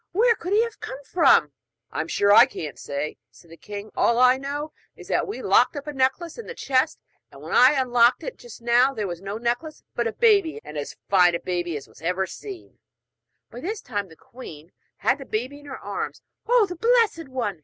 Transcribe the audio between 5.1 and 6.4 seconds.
we locked up a necklace